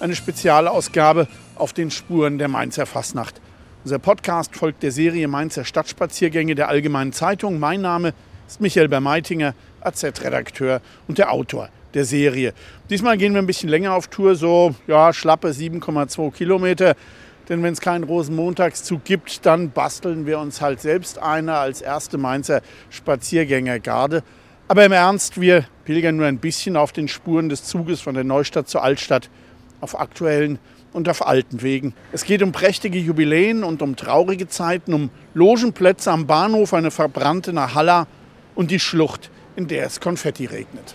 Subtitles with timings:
[0.00, 3.40] eine Spezialausgabe auf den Spuren der Mainzer Fastnacht.
[3.84, 7.58] Unser Podcast folgt der Serie Mainzer Stadtspaziergänge der Allgemeinen Zeitung.
[7.58, 8.12] Mein Name
[8.46, 12.52] ist Michael Bermeitinger, AZ-Redakteur und der Autor der Serie.
[12.90, 16.94] Diesmal gehen wir ein bisschen länger auf Tour, so ja, schlappe 7,2 Kilometer.
[17.48, 22.18] Denn wenn es keinen Rosenmontagszug gibt, dann basteln wir uns halt selbst eine als erste
[22.18, 24.24] Mainzer Spaziergängergarde.
[24.68, 28.24] Aber im Ernst, wir pilgern nur ein bisschen auf den Spuren des Zuges von der
[28.24, 29.30] Neustadt zur Altstadt
[29.80, 30.58] auf aktuellen
[30.92, 31.94] und auf alten Wegen.
[32.12, 37.52] Es geht um prächtige Jubiläen und um traurige Zeiten, um Logenplätze am Bahnhof, eine verbrannte
[37.52, 38.06] Nahalla
[38.54, 40.94] und die Schlucht, in der es Konfetti regnet.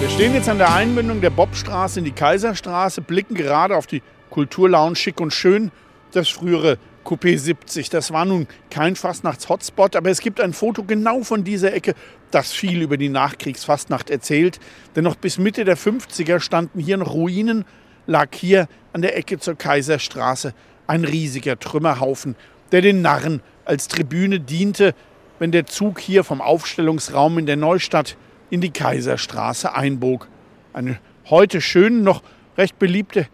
[0.00, 4.02] Wir stehen jetzt an der Einbindung der Bobstraße in die Kaiserstraße, blicken gerade auf die
[4.30, 5.70] Kulturlounge Schick und Schön,
[6.12, 7.90] das frühere Coupé 70.
[7.90, 11.94] Das war nun kein Fastnachts-Hotspot, aber es gibt ein Foto genau von dieser Ecke,
[12.30, 14.58] das viel über die Nachkriegsfastnacht erzählt.
[14.96, 17.64] Denn noch bis Mitte der 50er standen hier noch Ruinen,
[18.06, 20.54] lag hier an der Ecke zur Kaiserstraße
[20.86, 22.36] ein riesiger Trümmerhaufen,
[22.72, 24.94] der den Narren als Tribüne diente,
[25.38, 28.16] wenn der Zug hier vom Aufstellungsraum in der Neustadt
[28.50, 30.28] in die Kaiserstraße einbog.
[30.72, 30.98] Eine
[31.28, 32.22] heute schön noch
[32.56, 33.26] recht beliebte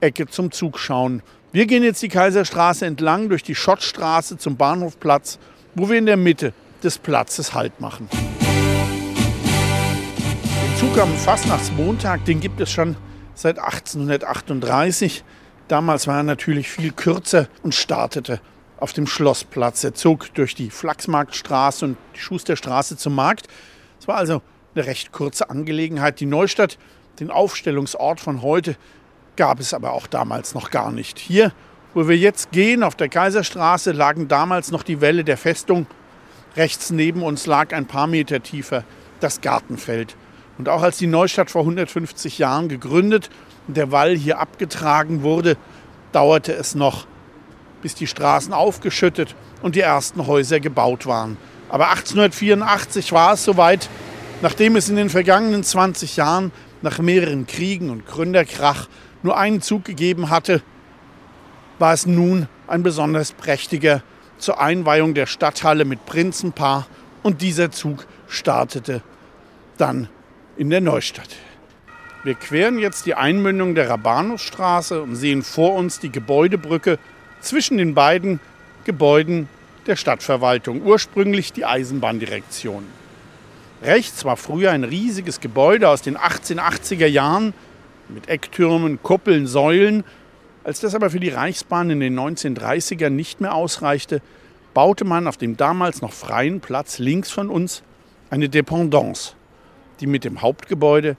[0.00, 1.22] Ecke zum Zugschauen.
[1.50, 5.38] Wir gehen jetzt die Kaiserstraße entlang durch die Schottstraße zum Bahnhofplatz,
[5.74, 8.06] wo wir in der Mitte des Platzes Halt machen.
[10.52, 12.96] Den Zug am Fastnachtsmontag, den gibt es schon
[13.34, 15.24] seit 1838.
[15.68, 18.42] Damals war er natürlich viel kürzer und startete
[18.76, 19.82] auf dem Schlossplatz.
[19.84, 23.48] Er zog durch die Flachsmarktstraße und die Schusterstraße zum Markt.
[23.98, 24.42] Es war also
[24.74, 26.20] eine recht kurze Angelegenheit.
[26.20, 26.76] Die Neustadt,
[27.20, 28.76] den Aufstellungsort von heute,
[29.38, 31.18] gab es aber auch damals noch gar nicht.
[31.18, 31.52] Hier,
[31.94, 35.86] wo wir jetzt gehen, auf der Kaiserstraße, lagen damals noch die Wälle der Festung.
[36.56, 38.84] Rechts neben uns lag ein paar Meter tiefer
[39.20, 40.16] das Gartenfeld.
[40.58, 43.30] Und auch als die Neustadt vor 150 Jahren gegründet
[43.68, 45.56] und der Wall hier abgetragen wurde,
[46.10, 47.06] dauerte es noch,
[47.80, 51.36] bis die Straßen aufgeschüttet und die ersten Häuser gebaut waren.
[51.68, 53.88] Aber 1884 war es soweit,
[54.42, 56.50] nachdem es in den vergangenen 20 Jahren
[56.82, 58.88] nach mehreren Kriegen und Gründerkrach
[59.22, 60.62] nur einen Zug gegeben hatte,
[61.78, 64.02] war es nun ein besonders prächtiger
[64.38, 66.86] zur Einweihung der Stadthalle mit Prinzenpaar
[67.22, 69.02] und dieser Zug startete
[69.76, 70.08] dann
[70.56, 71.36] in der Neustadt.
[72.24, 76.98] Wir queren jetzt die Einmündung der Rabanusstraße und sehen vor uns die Gebäudebrücke
[77.40, 78.40] zwischen den beiden
[78.84, 79.48] Gebäuden
[79.86, 82.84] der Stadtverwaltung, ursprünglich die Eisenbahndirektion.
[83.82, 87.54] Rechts war früher ein riesiges Gebäude aus den 1880er Jahren
[88.08, 90.04] mit Ecktürmen, Kuppeln, Säulen.
[90.64, 94.20] Als das aber für die Reichsbahn in den 1930ern nicht mehr ausreichte,
[94.74, 97.82] baute man auf dem damals noch freien Platz links von uns
[98.30, 99.34] eine Dependance,
[100.00, 101.16] die mit dem Hauptgebäude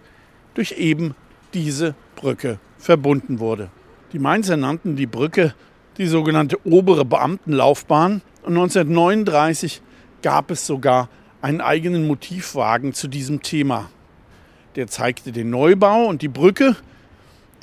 [0.54, 1.16] durch eben
[1.54, 3.70] diese Brücke verbunden wurde.
[4.14, 5.54] Die Mainzer nannten die Brücke
[5.98, 9.82] die sogenannte obere Beamtenlaufbahn und 1939
[10.22, 11.10] gab es sogar
[11.42, 13.90] einen eigenen Motivwagen zu diesem Thema.
[14.76, 16.76] Der zeigte den Neubau und die Brücke,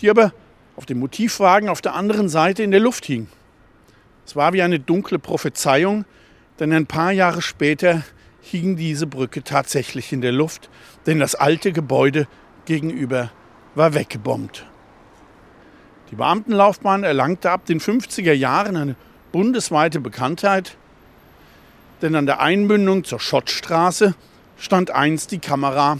[0.00, 0.32] die aber
[0.76, 3.28] auf dem Motivwagen auf der anderen Seite in der Luft hing.
[4.26, 6.04] Es war wie eine dunkle Prophezeiung,
[6.58, 8.02] denn ein paar Jahre später
[8.40, 10.68] hing diese Brücke tatsächlich in der Luft,
[11.06, 12.26] denn das alte Gebäude
[12.64, 13.30] gegenüber
[13.74, 14.66] war weggebombt.
[16.10, 18.96] Die Beamtenlaufbahn erlangte ab den 50er Jahren eine
[19.32, 20.76] bundesweite Bekanntheit,
[22.02, 24.14] denn an der Einmündung zur Schottstraße
[24.56, 25.98] stand einst die Kamera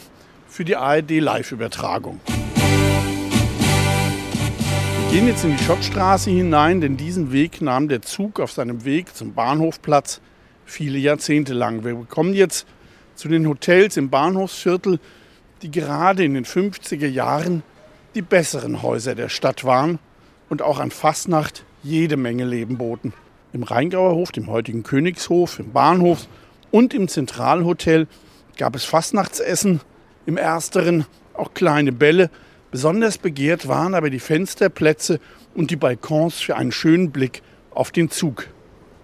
[0.57, 2.19] für die ARD-Live-Übertragung.
[5.03, 8.87] Wir gehen jetzt in die Schottstraße hinein, denn diesen Weg nahm der Zug auf seinem
[8.87, 10.23] Weg zum Bahnhofplatz
[10.65, 11.85] viele Jahrzehnte lang.
[11.85, 12.67] Wir kommen jetzt
[13.17, 14.99] zu den Hotels im Bahnhofsviertel,
[15.61, 17.63] die gerade in den 50er Jahren
[18.15, 19.99] die besseren Häuser der Stadt waren
[20.49, 23.13] und auch an Fastnacht jede Menge Leben boten.
[23.53, 26.27] Im Rheingauer Hof, dem heutigen Königshof, im Bahnhof
[26.71, 28.09] und im Zentralhotel
[28.57, 29.83] gab es Fastnachtsessen,
[30.27, 32.31] im ersteren auch kleine Bälle.
[32.71, 35.21] Besonders begehrt waren aber die Fensterplätze
[35.55, 38.49] und die Balkons für einen schönen Blick auf den Zug.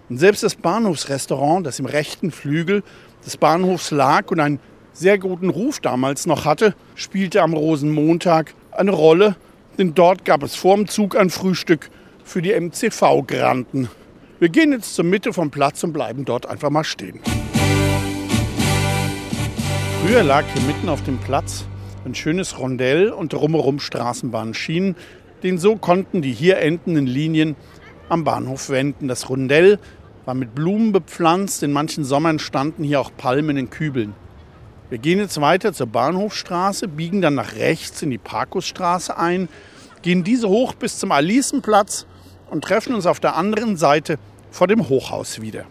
[0.09, 2.83] Und selbst das Bahnhofsrestaurant, das im rechten Flügel
[3.25, 4.59] des Bahnhofs lag und einen
[4.91, 9.35] sehr guten Ruf damals noch hatte, spielte am Rosenmontag eine Rolle,
[9.77, 11.89] denn dort gab es vorm Zug ein Frühstück
[12.23, 13.89] für die MCV-Granten.
[14.39, 17.19] Wir gehen jetzt zur Mitte vom Platz und bleiben dort einfach mal stehen.
[20.05, 21.63] Früher lag hier mitten auf dem Platz
[22.03, 24.97] ein schönes Rondell und drumherum Straßenbahnschienen.
[25.43, 27.55] Den so konnten die hier endenden Linien
[28.09, 29.07] am Bahnhof wenden.
[29.07, 29.79] Das Rondell
[30.25, 31.63] war mit Blumen bepflanzt.
[31.63, 34.13] In manchen Sommern standen hier auch Palmen in Kübeln.
[34.89, 39.47] Wir gehen jetzt weiter zur Bahnhofstraße, biegen dann nach rechts in die Parkusstraße ein,
[40.01, 42.07] gehen diese hoch bis zum Alicenplatz
[42.51, 44.19] und treffen uns auf der anderen Seite
[44.51, 45.63] vor dem Hochhaus wieder.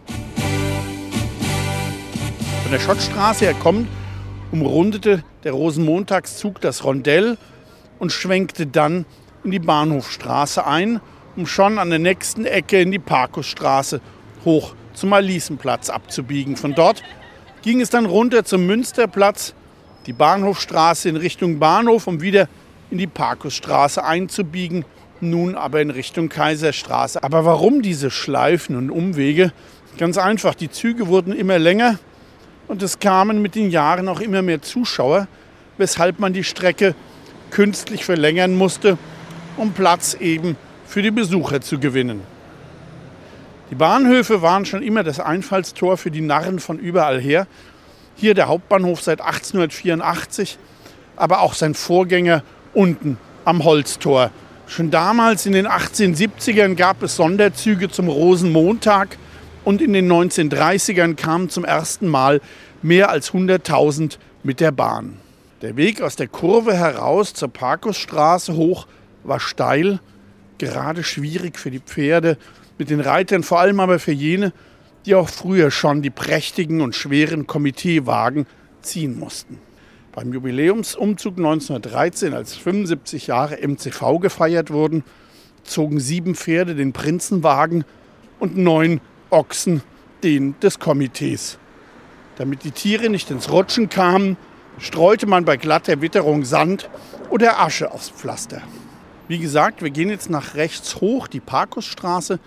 [2.63, 3.87] Von der Schottstraße her kommt
[4.53, 7.37] umrundete der Rosenmontagszug das Rondell
[7.97, 9.05] und schwenkte dann
[9.43, 11.01] in die Bahnhofstraße ein,
[11.35, 13.99] um schon an der nächsten Ecke in die Parkusstraße
[14.45, 16.55] hoch zum Alicenplatz abzubiegen.
[16.55, 17.01] Von dort
[17.63, 19.55] ging es dann runter zum Münsterplatz,
[20.05, 22.47] die Bahnhofstraße in Richtung Bahnhof, um wieder
[22.91, 24.85] in die Parkusstraße einzubiegen,
[25.19, 27.23] nun aber in Richtung Kaiserstraße.
[27.23, 29.51] Aber warum diese Schleifen und Umwege?
[29.97, 31.97] Ganz einfach, die Züge wurden immer länger,
[32.73, 35.27] und es kamen mit den Jahren auch immer mehr Zuschauer,
[35.77, 36.95] weshalb man die Strecke
[37.51, 38.97] künstlich verlängern musste,
[39.57, 42.21] um Platz eben für die Besucher zu gewinnen.
[43.69, 47.45] Die Bahnhöfe waren schon immer das Einfallstor für die Narren von überall her.
[48.15, 50.57] Hier der Hauptbahnhof seit 1884,
[51.15, 52.41] aber auch sein Vorgänger
[52.73, 54.31] unten am Holztor.
[54.65, 59.19] Schon damals in den 1870ern gab es Sonderzüge zum Rosenmontag
[59.63, 62.41] und in den 1930ern kamen zum ersten Mal
[62.81, 65.17] mehr als 100.000 mit der Bahn.
[65.61, 68.87] Der Weg aus der Kurve heraus zur Parkusstraße hoch
[69.23, 69.99] war steil,
[70.57, 72.37] gerade schwierig für die Pferde,
[72.77, 74.51] mit den Reitern, vor allem aber für jene,
[75.05, 78.45] die auch früher schon die prächtigen und schweren Komiteewagen
[78.81, 79.59] ziehen mussten.
[80.11, 85.03] Beim Jubiläumsumzug 1913, als 75 Jahre MCV gefeiert wurden,
[85.63, 87.85] zogen sieben Pferde den Prinzenwagen
[88.39, 88.99] und neun
[89.33, 89.81] Ochsen
[90.23, 91.57] den des Komitees.
[92.37, 94.37] Damit die Tiere nicht ins Rutschen kamen,
[94.77, 96.89] streute man bei glatter Witterung Sand
[97.29, 98.61] oder Asche aufs Pflaster.
[99.27, 102.39] Wie gesagt, wir gehen jetzt nach rechts hoch, die Parkusstraße,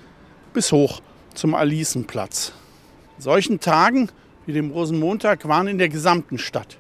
[0.53, 1.01] bis hoch
[1.35, 2.53] zum Alicenplatz.
[3.19, 4.09] In solchen Tagen
[4.47, 6.79] wie dem Rosenmontag waren in der gesamten Stadt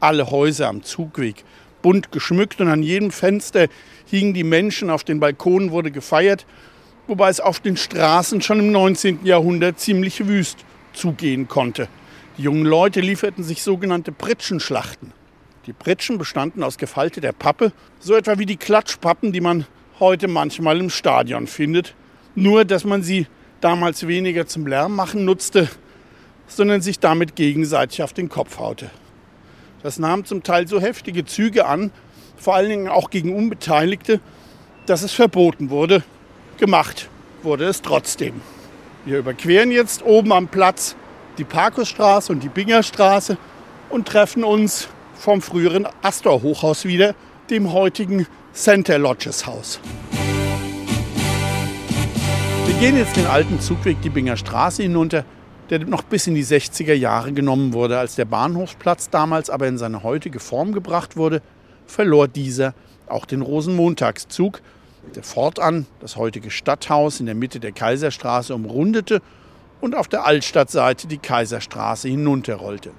[0.00, 1.44] alle Häuser am Zugweg
[1.82, 3.68] bunt geschmückt und an jedem Fenster
[4.06, 6.46] hingen die Menschen, auf den Balkonen wurde gefeiert
[7.08, 9.24] wobei es auf den Straßen schon im 19.
[9.24, 11.88] Jahrhundert ziemlich wüst zugehen konnte.
[12.36, 15.12] Die jungen Leute lieferten sich sogenannte Pritschenschlachten.
[15.66, 19.66] Die Pritschen bestanden aus gefalteter Pappe, so etwa wie die Klatschpappen, die man
[19.98, 21.94] heute manchmal im Stadion findet.
[22.34, 23.26] Nur, dass man sie
[23.60, 25.68] damals weniger zum Lärm machen nutzte,
[26.46, 28.90] sondern sich damit gegenseitig auf den Kopf haute.
[29.82, 31.90] Das nahm zum Teil so heftige Züge an,
[32.36, 34.20] vor allen Dingen auch gegen Unbeteiligte,
[34.86, 36.02] dass es verboten wurde,
[36.58, 37.08] Gemacht
[37.44, 38.40] wurde es trotzdem.
[39.04, 40.96] Wir überqueren jetzt oben am Platz
[41.38, 43.38] die Parkusstraße und die Bingerstraße
[43.90, 47.14] und treffen uns vom früheren Astor-Hochhaus wieder,
[47.48, 49.78] dem heutigen Center Lodges Haus.
[52.66, 55.24] Wir gehen jetzt den alten Zugweg die Binger Straße hinunter,
[55.70, 58.00] der noch bis in die 60er Jahre genommen wurde.
[58.00, 61.40] Als der Bahnhofsplatz damals aber in seine heutige Form gebracht wurde,
[61.86, 62.74] verlor dieser
[63.06, 64.60] auch den Rosenmontagszug
[65.22, 69.20] fortan das heutige Stadthaus in der Mitte der Kaiserstraße umrundete
[69.80, 72.90] und auf der Altstadtseite die Kaiserstraße hinunterrollte.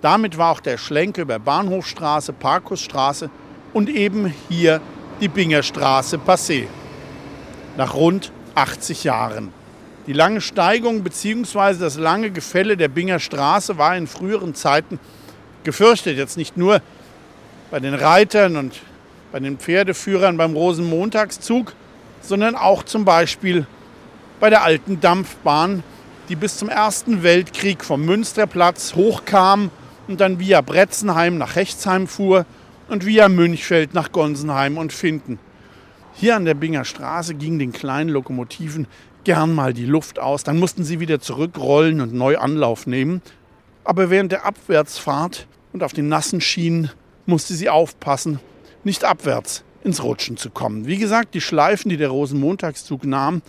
[0.00, 3.30] Damit war auch der Schlenker über Bahnhofstraße, Parkusstraße
[3.72, 4.80] und eben hier
[5.20, 6.66] die Bingerstraße passé.
[7.76, 9.52] Nach rund 80 Jahren.
[10.06, 11.74] Die lange Steigung bzw.
[11.78, 14.98] das lange Gefälle der Binger Straße war in früheren Zeiten
[15.64, 16.16] gefürchtet.
[16.16, 16.80] Jetzt nicht nur
[17.70, 18.80] bei den Reitern und
[19.32, 21.74] bei den Pferdeführern beim Rosenmontagszug,
[22.20, 23.66] sondern auch zum Beispiel
[24.40, 25.82] bei der alten Dampfbahn,
[26.28, 29.70] die bis zum Ersten Weltkrieg vom Münsterplatz hochkam
[30.06, 32.46] und dann via Bretzenheim nach Rechtsheim fuhr
[32.88, 35.38] und via Münchfeld nach Gonsenheim und Finden.
[36.14, 38.86] Hier an der Binger Straße ging den kleinen Lokomotiven
[39.24, 43.20] gern mal die Luft aus, dann mussten sie wieder zurückrollen und neu Anlauf nehmen.
[43.84, 46.90] Aber während der Abwärtsfahrt und auf den nassen Schienen
[47.26, 48.40] musste sie aufpassen,
[48.84, 50.86] nicht abwärts ins Rutschen zu kommen.
[50.86, 53.42] Wie gesagt, die Schleifen, die der Rosenmontagszug nahm,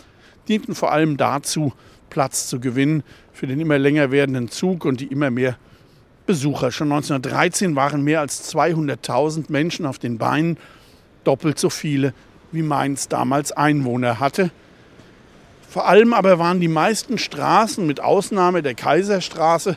[0.48, 1.72] dienten vor allem dazu,
[2.08, 5.56] Platz zu gewinnen für den immer länger werdenden Zug und die immer mehr
[6.26, 6.70] Besucher.
[6.70, 10.58] Schon 1913 waren mehr als 200.000 Menschen auf den Beinen,
[11.24, 12.14] doppelt so viele
[12.52, 14.50] wie Mainz damals Einwohner hatte.
[15.68, 19.76] Vor allem aber waren die meisten Straßen, mit Ausnahme der Kaiserstraße,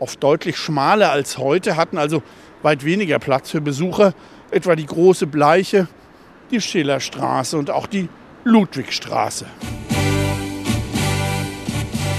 [0.00, 2.22] oft deutlich schmaler als heute, hatten also
[2.62, 4.14] weit weniger Platz für Besucher,
[4.50, 5.88] etwa die große Bleiche,
[6.50, 8.08] die Schillerstraße und auch die
[8.44, 9.46] Ludwigstraße.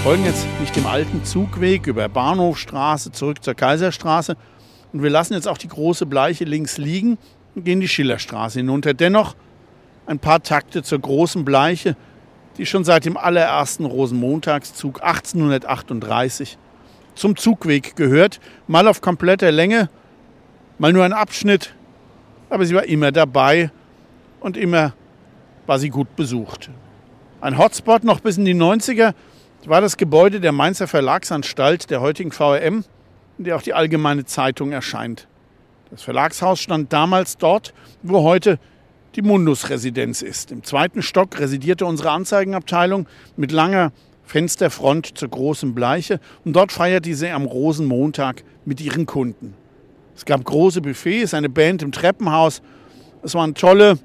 [0.00, 4.36] Wir folgen jetzt nicht dem alten Zugweg über Bahnhofstraße zurück zur Kaiserstraße
[4.92, 7.18] und wir lassen jetzt auch die große Bleiche links liegen
[7.54, 8.94] und gehen die Schillerstraße hinunter.
[8.94, 9.34] Dennoch
[10.06, 11.96] ein paar Takte zur großen Bleiche,
[12.56, 16.58] die schon seit dem allerersten Rosenmontagszug 1838
[17.14, 18.40] zum Zugweg gehört.
[18.66, 19.90] Mal auf kompletter Länge,
[20.78, 21.74] mal nur ein Abschnitt,
[22.50, 23.70] aber sie war immer dabei
[24.40, 24.92] und immer
[25.66, 26.70] war sie gut besucht.
[27.40, 29.14] Ein Hotspot noch bis in die 90er
[29.64, 32.84] war das Gebäude der Mainzer Verlagsanstalt, der heutigen VRM,
[33.38, 35.26] in der auch die Allgemeine Zeitung erscheint.
[35.90, 38.58] Das Verlagshaus stand damals dort, wo heute
[39.16, 40.52] die Mundus-Residenz ist.
[40.52, 43.92] Im zweiten Stock residierte unsere Anzeigenabteilung mit langer
[44.24, 49.54] Fensterfront zur großen Bleiche und dort feierte sie am Rosenmontag mit ihren Kunden.
[50.20, 52.60] Es gab große Buffets, eine Band im Treppenhaus.
[53.22, 53.98] Es waren tolle,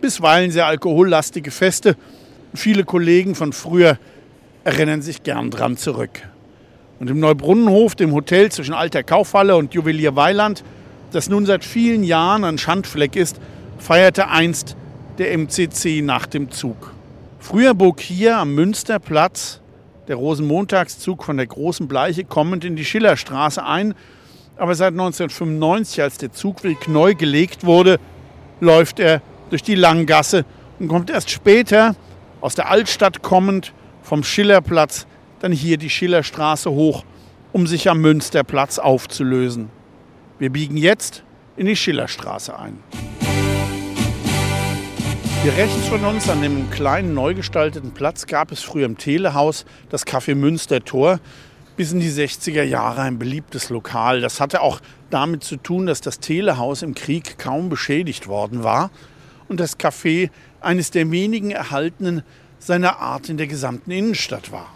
[0.00, 1.94] bisweilen sehr alkohollastige Feste.
[2.54, 3.98] Viele Kollegen von früher
[4.64, 6.22] erinnern sich gern dran zurück.
[7.00, 10.64] Und im Neubrunnenhof, dem Hotel zwischen Alter Kaufhalle und Juwelier Weiland,
[11.10, 13.38] das nun seit vielen Jahren ein Schandfleck ist,
[13.76, 14.74] feierte einst
[15.18, 16.94] der MCC nach dem Zug.
[17.40, 19.60] Früher bog hier am Münsterplatz
[20.08, 23.94] der Rosenmontagszug von der Großen Bleiche kommend in die Schillerstraße ein.
[24.56, 27.98] Aber seit 1995, als der Zugweg neu gelegt wurde,
[28.60, 30.44] läuft er durch die Langgasse
[30.78, 31.96] und kommt erst später
[32.40, 35.06] aus der Altstadt kommend vom Schillerplatz
[35.40, 37.04] dann hier die Schillerstraße hoch,
[37.52, 39.70] um sich am Münsterplatz aufzulösen.
[40.38, 41.22] Wir biegen jetzt
[41.56, 42.78] in die Schillerstraße ein.
[45.42, 49.64] Hier rechts von uns an dem kleinen neu gestalteten Platz gab es früher im Telehaus
[49.90, 51.18] das Café Münster Tor.
[51.76, 54.20] Bis in die 60er Jahre ein beliebtes Lokal.
[54.20, 58.90] Das hatte auch damit zu tun, dass das Telehaus im Krieg kaum beschädigt worden war
[59.48, 62.22] und das Café eines der wenigen erhaltenen
[62.58, 64.66] seiner Art in der gesamten Innenstadt war.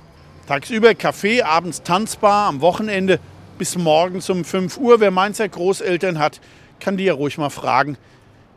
[0.47, 3.21] Tagsüber Café, abends tanzbar, am Wochenende
[3.59, 5.01] bis morgens um 5 Uhr.
[5.01, 6.41] Wer Mainzer Großeltern hat,
[6.81, 7.97] kann die ja ruhig mal fragen,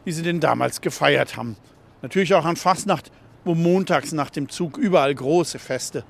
[0.05, 1.57] wie sie denn damals gefeiert haben.
[2.01, 3.11] Natürlich auch an Fastnacht,
[3.43, 6.03] wo montags nach dem Zug überall große Feste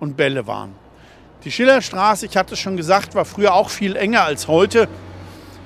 [0.00, 0.83] und Bälle waren.
[1.44, 4.88] Die Schillerstraße, ich hatte es schon gesagt, war früher auch viel enger als heute.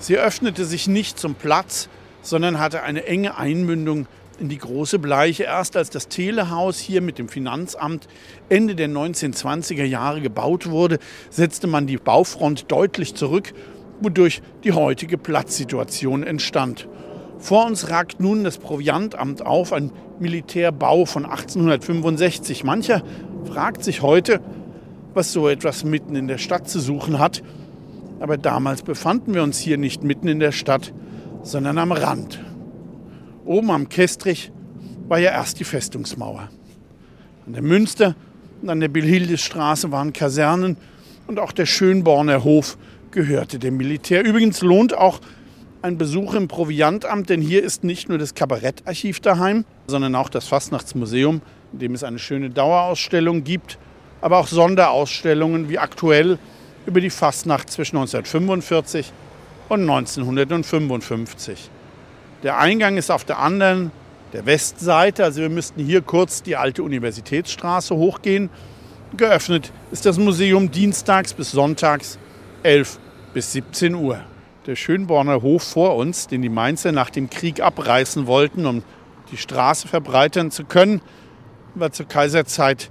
[0.00, 1.88] Sie öffnete sich nicht zum Platz,
[2.20, 4.08] sondern hatte eine enge Einmündung
[4.40, 5.44] in die große Bleiche.
[5.44, 8.08] Erst als das Telehaus hier mit dem Finanzamt
[8.48, 10.98] Ende der 1920er Jahre gebaut wurde,
[11.30, 13.52] setzte man die Baufront deutlich zurück,
[14.00, 16.88] wodurch die heutige Platzsituation entstand.
[17.38, 22.64] Vor uns ragt nun das Proviantamt auf, ein Militärbau von 1865.
[22.64, 23.04] Mancher
[23.44, 24.40] fragt sich heute,
[25.14, 27.42] was so etwas mitten in der Stadt zu suchen hat.
[28.20, 30.92] Aber damals befanden wir uns hier nicht mitten in der Stadt,
[31.42, 32.40] sondern am Rand.
[33.44, 34.52] Oben am Kestrich
[35.08, 36.50] war ja erst die Festungsmauer.
[37.46, 38.14] An der Münster
[38.60, 40.76] und an der Bilhildesstraße waren Kasernen
[41.26, 42.76] und auch der Schönborner Hof
[43.10, 44.24] gehörte dem Militär.
[44.24, 45.20] Übrigens lohnt auch
[45.80, 50.46] ein Besuch im Proviantamt, denn hier ist nicht nur das Kabarettarchiv daheim, sondern auch das
[50.46, 51.40] Fastnachtsmuseum,
[51.72, 53.78] in dem es eine schöne Dauerausstellung gibt,
[54.20, 56.38] aber auch Sonderausstellungen wie aktuell
[56.86, 59.12] über die Fastnacht zwischen 1945
[59.68, 61.70] und 1955.
[62.42, 63.90] Der Eingang ist auf der anderen,
[64.32, 68.50] der Westseite, also wir müssten hier kurz die alte Universitätsstraße hochgehen.
[69.16, 72.18] Geöffnet ist das Museum dienstags bis sonntags
[72.62, 72.98] 11
[73.32, 74.20] bis 17 Uhr
[74.68, 78.82] der Schönborner Hof vor uns, den die Mainzer nach dem Krieg abreißen wollten, um
[79.32, 81.00] die Straße verbreitern zu können,
[81.74, 82.90] war zur Kaiserzeit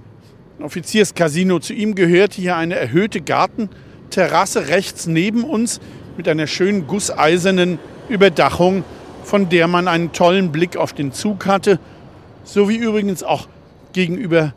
[0.60, 1.58] Offizierscasino.
[1.58, 5.80] Zu ihm gehörte hier eine erhöhte Gartenterrasse rechts neben uns
[6.16, 8.84] mit einer schönen gusseisernen Überdachung,
[9.24, 11.78] von der man einen tollen Blick auf den Zug hatte,
[12.44, 13.48] sowie übrigens auch
[13.92, 14.54] gegenüber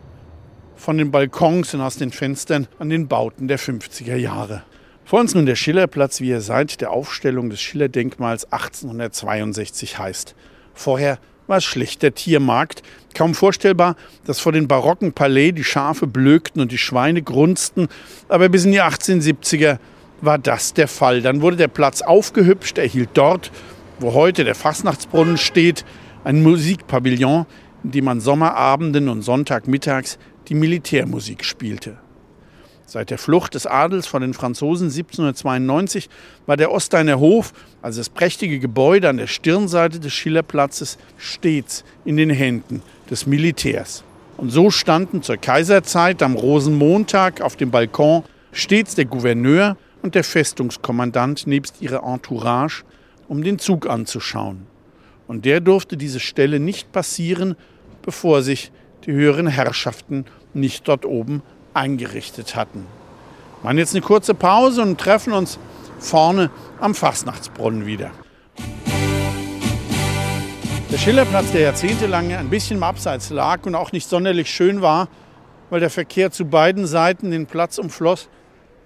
[0.75, 4.63] von den Balkons und aus den Fenstern an den Bauten der 50er Jahre.
[5.05, 10.35] Vor uns nun der Schillerplatz, wie er seit der Aufstellung des Schillerdenkmals 1862 heißt.
[10.73, 12.83] Vorher war schlicht der Tiermarkt.
[13.13, 13.95] Kaum vorstellbar,
[14.25, 17.87] dass vor den barocken Palais die Schafe blökten und die Schweine grunzten.
[18.29, 19.77] Aber bis in die 1870er
[20.21, 21.21] war das der Fall.
[21.21, 23.51] Dann wurde der Platz aufgehübscht, erhielt dort,
[23.99, 25.83] wo heute der Fastnachtsbrunnen steht,
[26.23, 27.45] ein Musikpavillon,
[27.83, 31.97] in dem an Sommerabenden und Sonntagmittags die Militärmusik spielte.
[32.91, 36.09] Seit der Flucht des Adels von den Franzosen 1792
[36.45, 42.17] war der Osteiner Hof, also das prächtige Gebäude an der Stirnseite des Schillerplatzes, stets in
[42.17, 44.03] den Händen des Militärs.
[44.35, 50.25] Und so standen zur Kaiserzeit am Rosenmontag auf dem Balkon stets der Gouverneur und der
[50.25, 52.83] Festungskommandant nebst ihrer Entourage,
[53.29, 54.67] um den Zug anzuschauen.
[55.29, 57.55] Und der durfte diese Stelle nicht passieren,
[58.01, 58.69] bevor sich
[59.05, 61.41] die höheren Herrschaften nicht dort oben
[61.73, 62.85] eingerichtet hatten.
[63.61, 65.59] Wir machen jetzt eine kurze Pause und treffen uns
[65.99, 66.49] vorne
[66.79, 68.11] am Fastnachtsbrunnen wieder.
[70.91, 75.07] Der Schillerplatz, der jahrzehntelang ein bisschen im Abseits lag und auch nicht sonderlich schön war,
[75.69, 78.27] weil der Verkehr zu beiden Seiten den Platz umfloss,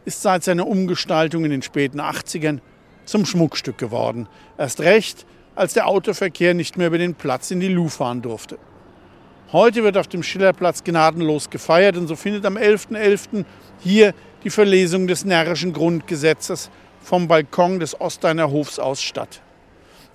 [0.05, 2.59] ist seit seiner Umgestaltung in den späten 80ern
[3.05, 4.27] zum Schmuckstück geworden.
[4.57, 5.25] Erst recht,
[5.55, 8.59] als der Autoverkehr nicht mehr über den Platz in die Lu fahren durfte.
[9.51, 12.95] Heute wird auf dem Schillerplatz gnadenlos gefeiert und so findet am 11.11.
[12.95, 13.45] .11.
[13.79, 19.41] hier die Verlesung des närrischen Grundgesetzes vom Balkon des Osteiner Hofs aus statt.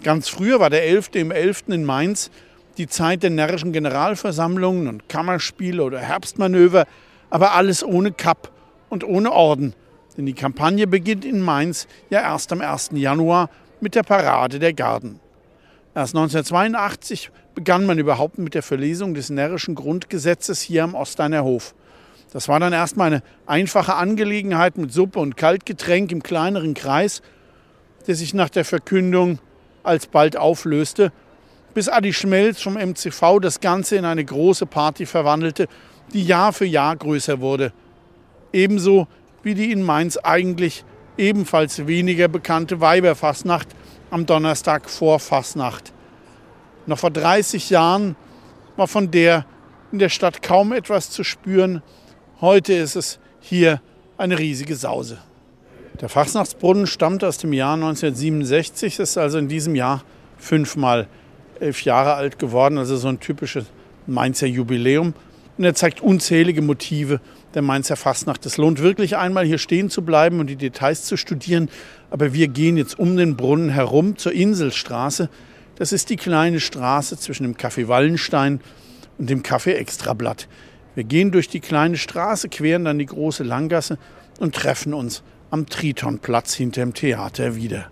[0.02, 1.10] Ganz früher war der 11.
[1.14, 1.68] im 11.
[1.68, 2.32] in Mainz
[2.76, 6.86] die Zeit der närrischen Generalversammlungen und Kammerspiele oder Herbstmanöver,
[7.30, 8.50] aber alles ohne Kapp
[8.88, 9.74] und ohne Orden.
[10.16, 12.90] Denn die Kampagne beginnt in Mainz ja erst am 1.
[12.94, 13.48] Januar
[13.80, 15.20] mit der Parade der Garden.
[15.92, 21.74] Erst 1982 begann man überhaupt mit der Verlesung des närrischen Grundgesetzes hier am Osteiner Hof.
[22.32, 27.22] Das war dann erstmal eine einfache Angelegenheit mit Suppe und Kaltgetränk im kleineren Kreis,
[28.06, 29.40] der sich nach der Verkündung
[29.82, 31.10] alsbald auflöste,
[31.74, 35.66] bis Adi Schmelz vom MCV das Ganze in eine große Party verwandelte,
[36.12, 37.72] die Jahr für Jahr größer wurde.
[38.52, 39.08] Ebenso
[39.42, 40.84] wie die in Mainz eigentlich
[41.16, 43.68] ebenfalls weniger bekannte Weiberfastnacht
[44.10, 45.92] am Donnerstag vor Fastnacht.
[46.86, 48.16] Noch vor 30 Jahren
[48.76, 49.46] war von der
[49.92, 51.82] in der Stadt kaum etwas zu spüren.
[52.40, 53.80] Heute ist es hier
[54.18, 55.18] eine riesige Sause.
[56.00, 60.02] Der Fastnachtsbrunnen stammt aus dem Jahr 1967, ist also in diesem Jahr
[60.38, 61.08] fünfmal
[61.58, 63.66] elf Jahre alt geworden, also so ein typisches
[64.06, 65.14] Mainzer Jubiläum.
[65.58, 67.20] Und er zeigt unzählige Motive
[67.54, 68.46] der Mainzer Fastnacht.
[68.46, 71.68] Es lohnt wirklich einmal hier stehen zu bleiben und die Details zu studieren.
[72.10, 75.28] Aber wir gehen jetzt um den Brunnen herum zur Inselstraße.
[75.76, 78.60] Das ist die kleine Straße zwischen dem Café Wallenstein
[79.18, 80.48] und dem Café Extrablatt.
[80.94, 83.98] Wir gehen durch die kleine Straße, queren dann die große Langgasse
[84.38, 87.90] und treffen uns am Tritonplatz hinter dem Theater wieder.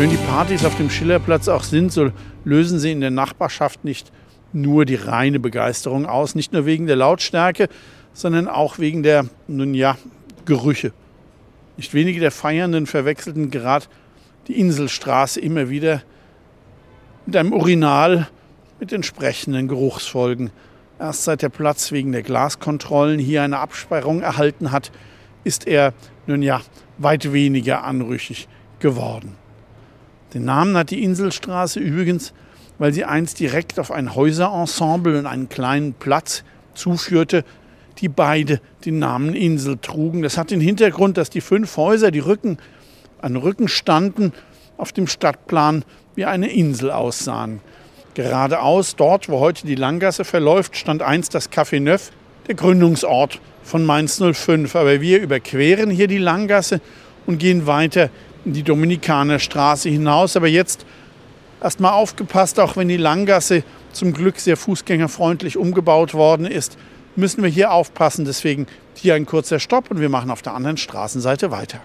[0.00, 2.10] schön die Partys auf dem Schillerplatz auch sind, so
[2.44, 4.10] lösen sie in der Nachbarschaft nicht
[4.52, 7.68] nur die reine Begeisterung aus, nicht nur wegen der Lautstärke,
[8.12, 9.96] sondern auch wegen der, nun ja,
[10.44, 10.92] Gerüche.
[11.76, 13.86] Nicht wenige der Feiernden verwechselten gerade
[14.48, 16.02] die Inselstraße immer wieder
[17.26, 18.28] mit einem Urinal
[18.80, 20.50] mit entsprechenden Geruchsfolgen.
[20.98, 24.90] Erst seit der Platz wegen der Glaskontrollen hier eine Absperrung erhalten hat,
[25.44, 25.94] ist er
[26.26, 26.60] nun ja
[26.98, 28.48] weit weniger anrüchig
[28.80, 29.36] geworden.
[30.34, 32.32] Den Namen hat die Inselstraße übrigens,
[32.80, 37.44] weil sie einst direkt auf ein Häuserensemble und einen kleinen Platz zuführte,
[37.98, 40.22] die beide den Namen Insel trugen.
[40.22, 42.56] Das hat den Hintergrund, dass die fünf Häuser, die Rücken
[43.20, 44.32] an Rücken standen,
[44.78, 47.60] auf dem Stadtplan wie eine Insel aussahen.
[48.14, 52.10] Geradeaus, dort, wo heute die Langgasse verläuft, stand einst das Café Neuf,
[52.48, 54.74] der Gründungsort von Mainz 05.
[54.74, 56.80] Aber wir überqueren hier die Langgasse
[57.26, 58.08] und gehen weiter
[58.46, 60.34] in die Dominikanerstraße hinaus.
[60.34, 60.86] Aber jetzt
[61.62, 66.76] erst mal aufgepasst, auch wenn die Langgasse zum Glück sehr fußgängerfreundlich umgebaut worden ist,
[67.16, 68.24] müssen wir hier aufpassen.
[68.24, 71.80] Deswegen hier ein kurzer Stopp und wir machen auf der anderen Straßenseite weiter.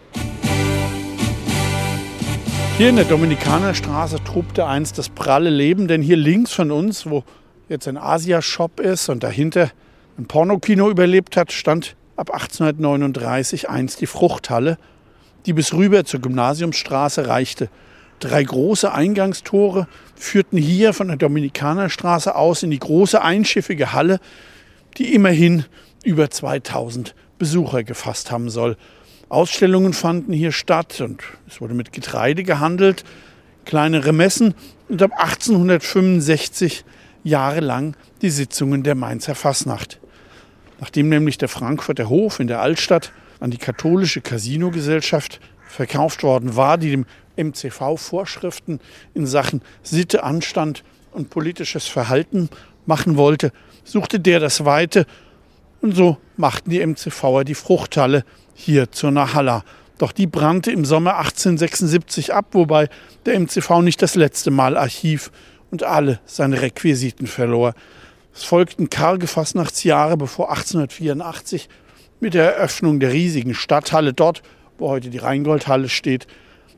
[2.77, 7.23] Hier in der Dominikanerstraße trubte einst das pralle Leben, denn hier links von uns, wo
[7.69, 9.71] jetzt ein Asia-Shop ist und dahinter
[10.17, 14.77] ein Pornokino überlebt hat, stand ab 1839 einst die Fruchthalle,
[15.45, 17.69] die bis rüber zur Gymnasiumsstraße reichte.
[18.19, 24.19] Drei große Eingangstore führten hier von der Dominikanerstraße aus in die große einschiffige Halle,
[24.97, 25.65] die immerhin
[26.03, 28.77] über 2000 Besucher gefasst haben soll.
[29.27, 33.03] Ausstellungen fanden hier statt und es wurde mit Getreide gehandelt,
[33.65, 34.53] kleine Remessen
[34.87, 36.85] und ab 1865
[37.23, 39.99] jahrelang die Sitzungen der Mainzer Fasnacht.
[40.79, 45.39] Nachdem nämlich der Frankfurter Hof in der Altstadt an die katholische Casinogesellschaft
[45.75, 48.79] verkauft worden war, die dem MCV Vorschriften
[49.13, 52.49] in Sachen Sitte, Anstand und politisches Verhalten
[52.85, 53.51] machen wollte,
[53.83, 55.05] suchte der das Weite
[55.81, 59.63] und so machten die MCVer die Fruchthalle hier zur Nahalla.
[59.97, 62.89] Doch die brannte im Sommer 1876 ab, wobei
[63.25, 65.31] der MCV nicht das letzte Mal Archiv
[65.71, 67.73] und alle seine Requisiten verlor.
[68.33, 71.69] Es folgten karge Fastnachtsjahre, bevor 1884
[72.19, 74.41] mit der Eröffnung der riesigen Stadthalle dort,
[74.77, 76.27] wo heute die Rheingoldhalle steht,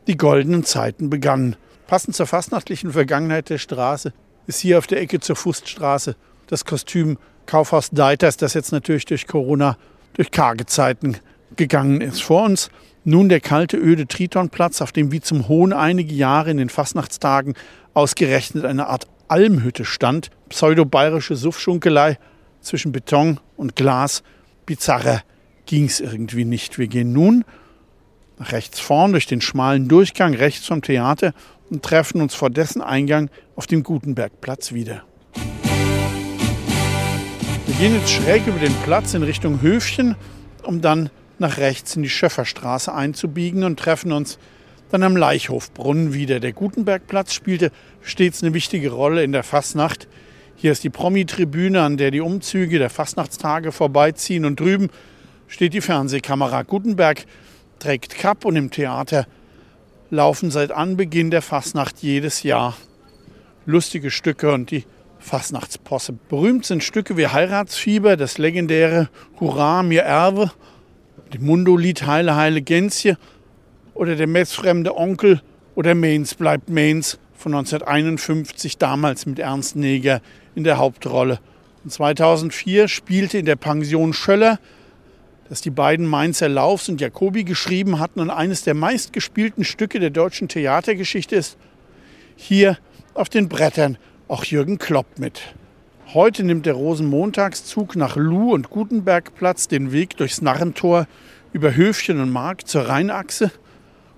[0.07, 1.55] die goldenen Zeiten begannen.
[1.88, 4.13] Passend zur fastnachtlichen Vergangenheit der Straße
[4.45, 6.15] ist hier auf der Ecke zur Fuststraße
[6.47, 9.77] das Kostüm Kaufhaus Deiters, das jetzt natürlich durch Corona
[10.13, 11.17] durch karge Zeiten
[11.55, 12.21] gegangen ist.
[12.21, 12.69] Vor uns
[13.03, 17.53] nun der kalte, öde Tritonplatz, auf dem wie zum Hohn einige Jahre in den Fastnachtstagen
[17.93, 20.29] ausgerechnet eine Art Almhütte stand.
[20.49, 22.17] Pseudo-bayerische Suffschunkelei
[22.62, 24.23] zwischen Beton und Glas.
[24.65, 25.21] Bizarrer
[25.65, 26.77] ging es irgendwie nicht.
[26.77, 27.45] Wir gehen nun
[28.39, 31.34] nach rechts vorn durch den schmalen Durchgang rechts vom Theater
[31.69, 35.04] und treffen uns vor dessen Eingang auf dem Gutenbergplatz wieder.
[37.65, 40.15] Wir gehen jetzt schräg über den Platz in Richtung Höfchen,
[40.63, 44.39] um dann nach rechts in die Schöfferstraße einzubiegen und treffen uns
[44.89, 46.39] dann am Leichhofbrunnen wieder.
[46.39, 47.71] Der Gutenbergplatz spielte
[48.02, 50.08] stets eine wichtige Rolle in der Fastnacht.
[50.56, 54.89] Hier ist die Promi-Tribüne, an der die Umzüge der Fastnachtstage vorbeiziehen und drüben
[55.47, 56.63] steht die Fernsehkamera.
[56.63, 57.26] Gutenberg
[57.80, 59.28] trägt Kapp und im Theater
[60.10, 62.76] laufen seit Anbeginn der Fastnacht jedes Jahr
[63.66, 64.86] lustige Stücke und die
[65.20, 66.13] Fastnachtsposse.
[66.30, 69.10] Berühmt sind Stücke wie Heiratsfieber, das legendäre
[69.40, 70.52] Hurra, mir Erbe,
[71.34, 73.18] die Mundo-Lied Heile, Heile Gänzje
[73.94, 75.42] oder der messfremde Onkel
[75.76, 80.22] oder Mainz bleibt Mainz von 1951, damals mit Ernst Neger
[80.56, 81.40] in der Hauptrolle.
[81.84, 84.60] Und 2004 spielte in der Pension Schöller,
[85.49, 90.10] das die beiden Mainzer Laufs und Jacobi geschrieben hatten und eines der meistgespielten Stücke der
[90.10, 91.57] deutschen Theatergeschichte ist,
[92.36, 92.77] hier
[93.13, 95.41] auf den Brettern auch Jürgen Klopp mit.
[96.13, 101.07] Heute nimmt der Rosenmontagszug nach Luh und Gutenbergplatz den Weg durchs Narrentor
[101.53, 103.51] über Höfchen und Mark zur Rheinachse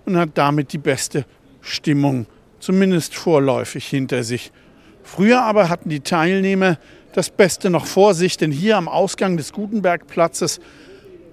[0.06, 1.26] und hat damit die beste
[1.62, 2.26] Stimmung,
[2.60, 4.52] zumindest vorläufig, hinter sich.
[5.04, 6.78] Früher aber hatten die Teilnehmer
[7.14, 10.60] das Beste noch vor sich, denn hier am Ausgang des Gutenbergplatzes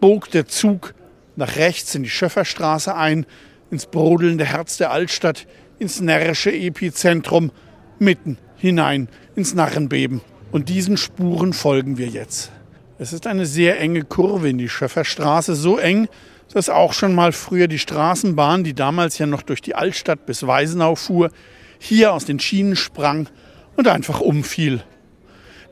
[0.07, 0.95] bog der Zug
[1.35, 3.27] nach rechts in die Schöfferstraße ein,
[3.73, 5.49] ins brodelnde Herz der Altstadt,
[5.81, 7.51] ins närrische Epizentrum,
[7.99, 10.21] mitten hinein ins Narrenbeben.
[10.53, 12.53] Und diesen Spuren folgen wir jetzt.
[13.01, 16.07] Es ist eine sehr enge Kurve in die Schöfferstraße, so eng,
[16.55, 20.47] dass auch schon mal früher die Straßenbahn, die damals ja noch durch die Altstadt bis
[20.47, 21.33] Weisenau fuhr,
[21.81, 23.29] hier aus den Schienen sprang
[23.77, 24.85] und einfach umfiel.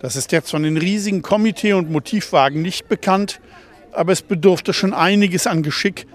[0.01, 3.40] Das ist jetzt von den riesigen Komitee- und Motivwagen nicht bekannt,
[3.94, 6.07] aber es bedurfte schon einiges an Geschick,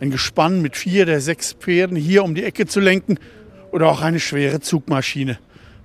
[0.00, 3.18] ein Gespann mit vier der sechs Pferden hier um die Ecke zu lenken
[3.70, 5.38] oder auch eine schwere Zugmaschine,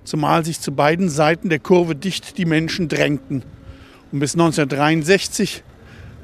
[0.04, 3.44] zumal sich zu beiden Seiten der Kurve dicht die Menschen drängten.
[4.10, 5.62] Und bis 1963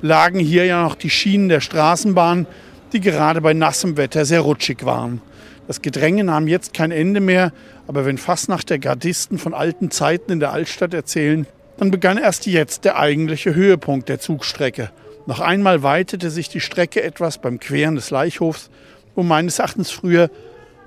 [0.02, 2.46] lagen hier ja noch die Schienen der Straßenbahn,
[2.92, 5.22] die gerade bei nassem Wetter sehr rutschig waren.
[5.66, 7.52] Das Gedränge nahm jetzt kein Ende mehr,
[7.86, 11.46] aber wenn Fastnacht der Gardisten von alten Zeiten in der Altstadt erzählen,
[11.78, 14.90] dann begann erst jetzt der eigentliche Höhepunkt der Zugstrecke.
[15.26, 18.68] Noch einmal weitete sich die Strecke etwas beim Queren des Leichhofs,
[19.14, 20.30] wo meines Erachtens früher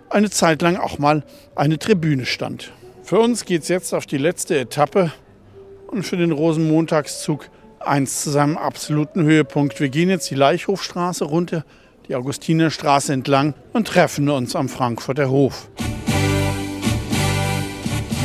[0.10, 1.24] eine Zeit lang auch mal
[1.56, 2.72] eine Tribüne stand.
[3.04, 5.12] Für uns geht es jetzt auf die letzte Etappe
[5.88, 9.80] und für den Rosenmontagszug eins zu seinem absoluten Höhepunkt.
[9.80, 11.66] Wir gehen jetzt die Leichhofstraße runter,
[12.08, 15.70] die Augustinerstraße entlang und treffen uns am Frankfurter Hof.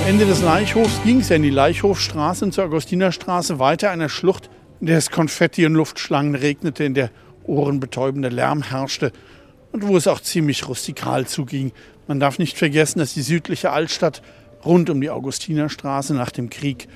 [0.03, 4.09] Am Ende des Leichhofs ging es ja in die Leichhofstraße und zur Augustinerstraße weiter einer
[4.09, 4.51] Schlucht,
[4.89, 7.11] es Konfetti und Luftschlangen regnete, in der
[7.45, 9.13] ohrenbetäubender Lärm herrschte
[9.73, 11.73] und wo es auch ziemlich rustikal zuging.
[12.07, 14.23] Man darf nicht vergessen, dass die südliche Altstadt
[14.65, 16.89] rund um die Augustinerstraße nach dem Krieg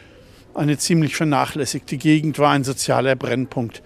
[0.54, 3.82] eine ziemlich vernachlässigte Gegend war, ein sozialer Brennpunkt.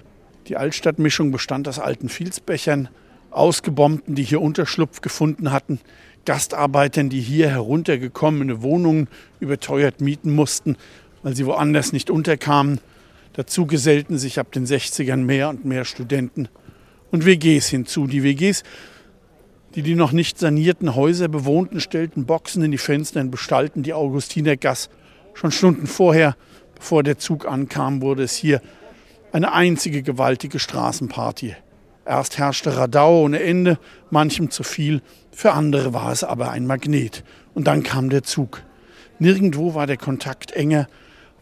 [0.47, 2.89] Die Altstadtmischung bestand aus alten Filzbechern,
[3.31, 5.81] Ausgebombten, die hier Unterschlupf gefunden hatten,
[6.25, 9.09] Gastarbeitern, die hier heruntergekommene Wohnungen
[9.39, 10.77] überteuert mieten mussten,
[11.23, 12.81] weil sie woanders nicht unterkamen.
[13.35, 16.49] Dazu gesellten sich ab den 60ern mehr und mehr Studenten
[17.11, 18.07] und WGs hinzu.
[18.07, 18.63] Die WGs,
[19.75, 23.95] die die noch nicht sanierten Häuser bewohnten, stellten Boxen in die Fenster und bestallten die
[23.95, 24.91] Augustinergasse.
[25.35, 26.37] Schon Stunden vorher,
[26.75, 28.61] bevor der Zug ankam, wurde es hier
[29.33, 31.55] eine einzige gewaltige Straßenparty.
[32.05, 33.79] Erst herrschte Radau ohne Ende,
[34.11, 37.23] manchem zu viel, für andere war es aber ein Magnet.
[37.55, 38.63] Und dann kam der Zug.
[39.21, 40.89] Nirgendwo war der Kontakt enger,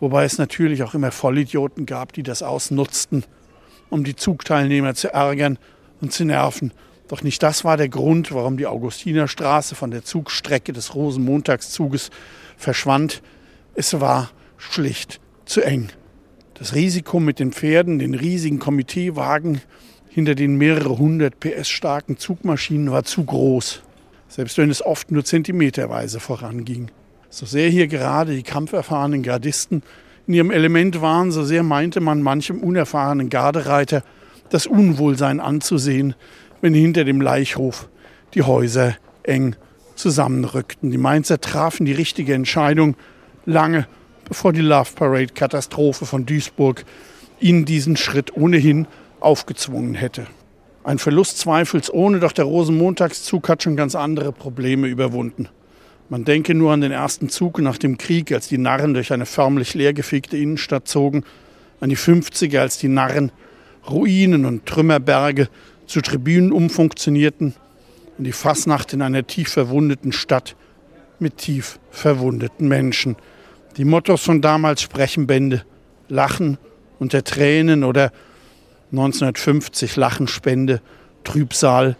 [0.00, 3.24] wobei es natürlich auch immer Vollidioten gab, die das ausnutzten
[3.90, 5.58] um die Zugteilnehmer zu ärgern
[6.00, 6.72] und zu nerven.
[7.08, 12.10] Doch nicht das war der Grund, warum die Augustinerstraße von der Zugstrecke des Rosenmontagszuges
[12.56, 13.22] verschwand.
[13.74, 15.88] Es war schlicht zu eng.
[16.54, 19.62] Das Risiko mit den Pferden, den riesigen Komiteewagen
[20.08, 23.82] hinter den mehrere hundert PS starken Zugmaschinen war zu groß,
[24.26, 26.90] selbst wenn es oft nur zentimeterweise voranging.
[27.30, 29.82] So sehr hier gerade die kampferfahrenen Gardisten
[30.26, 34.02] in ihrem Element waren, so sehr meinte man manchem unerfahrenen Gardereiter
[34.50, 36.14] das Unwohlsein anzusehen,
[36.60, 37.88] wenn hinter dem Leichhof
[38.34, 39.56] die Häuser eng
[39.94, 40.90] zusammenrückten.
[40.90, 42.96] Die Mainzer trafen die richtige Entscheidung
[43.44, 43.86] lange
[44.28, 46.84] bevor die Love Parade Katastrophe von Duisburg
[47.40, 48.86] ihnen diesen Schritt ohnehin
[49.20, 50.26] aufgezwungen hätte.
[50.84, 55.48] Ein Verlust zweifelsohne, doch der Rosenmontagszug hat schon ganz andere Probleme überwunden.
[56.10, 59.26] Man denke nur an den ersten Zug nach dem Krieg, als die Narren durch eine
[59.26, 61.24] förmlich leergefegte Innenstadt zogen,
[61.80, 63.30] an die 50er, als die Narren
[63.88, 65.48] Ruinen und Trümmerberge
[65.86, 67.54] zu Tribünen umfunktionierten,
[68.16, 70.56] an die Fasnacht in einer tief verwundeten Stadt
[71.18, 73.16] mit tief verwundeten Menschen.
[73.76, 75.64] Die Mottos von damals sprechen Bände,
[76.08, 76.58] Lachen
[76.98, 78.12] unter Tränen oder
[78.92, 80.80] 1950 Lachenspende,
[81.24, 81.96] Trübsal,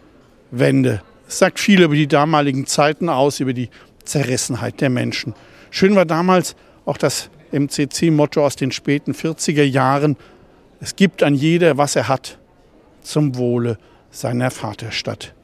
[0.50, 1.02] Wende.
[1.26, 3.68] Es sagt viel über die damaligen Zeiten aus, über die
[4.08, 5.34] Zerrissenheit der Menschen.
[5.70, 10.16] Schön war damals auch das MCC-Motto aus den späten 40er Jahren.
[10.80, 12.38] Es gibt an jeder, was er hat,
[13.02, 13.78] zum Wohle
[14.10, 15.34] seiner Vaterstadt.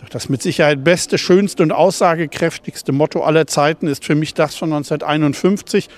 [0.00, 4.54] Doch das mit Sicherheit beste, schönste und aussagekräftigste Motto aller Zeiten ist für mich das
[4.54, 5.88] von 1951.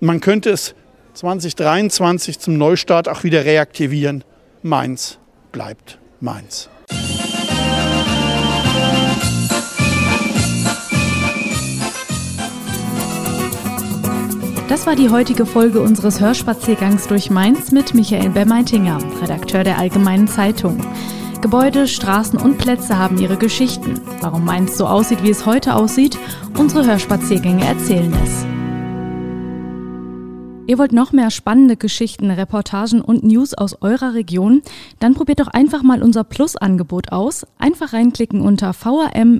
[0.00, 0.74] Man könnte es
[1.14, 4.24] 2023 zum Neustart auch wieder reaktivieren.
[4.62, 5.18] Mainz
[5.52, 6.68] bleibt Mainz.
[14.74, 20.26] Das war die heutige Folge unseres Hörspaziergangs durch Mainz mit Michael Bermeitinger, Redakteur der Allgemeinen
[20.26, 20.84] Zeitung.
[21.40, 24.00] Gebäude, Straßen und Plätze haben ihre Geschichten.
[24.20, 26.18] Warum Mainz so aussieht, wie es heute aussieht,
[26.58, 28.44] unsere Hörspaziergänge erzählen es.
[30.66, 34.62] Ihr wollt noch mehr spannende Geschichten, Reportagen und News aus eurer Region?
[34.98, 37.46] Dann probiert doch einfach mal unser Plus-Angebot aus.
[37.58, 39.36] Einfach reinklicken unter vrm-abo.de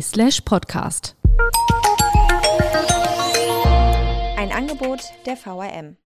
[0.00, 1.16] slash podcast.
[4.58, 5.98] Angebot der VRM.